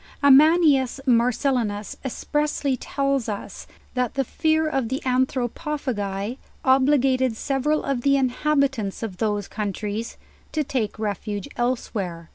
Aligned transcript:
Amianus 0.23 0.99
Marcellinus 1.05 1.95
expressly 2.03 2.75
tells 2.75 3.29
us, 3.29 3.67
that 3.93 4.15
the 4.15 4.23
fear 4.23 4.67
of 4.67 4.89
the 4.89 4.99
Anthropophagi 5.05 6.39
obliged 6.65 7.37
several 7.37 7.83
of 7.83 8.01
the 8.01 8.17
in 8.17 8.29
habitants 8.29 9.03
of 9.03 9.17
those 9.17 9.47
countries 9.47 10.17
to 10.53 10.63
ta 10.63 10.87
ke 10.87 10.97
refuge 10.97 11.47
elsewhere. 11.55 12.29